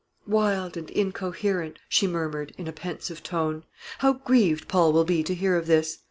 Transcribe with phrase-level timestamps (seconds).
[0.25, 3.65] "Wild and incoherent!" she murmured, in a pensive tone.
[3.99, 5.99] "How grieved Paul will be to hear of this!